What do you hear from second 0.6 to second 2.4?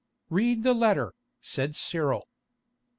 the letter," said Cyril.